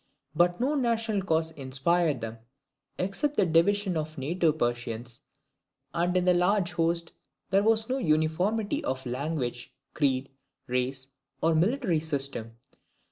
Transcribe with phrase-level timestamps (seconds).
[0.35, 2.39] But no national cause inspired them,
[2.97, 5.19] except the division of native Persians;
[5.93, 7.13] and in the large host
[7.51, 10.29] there was no uniformity of language, creed,
[10.67, 11.09] race,
[11.39, 12.55] or military system.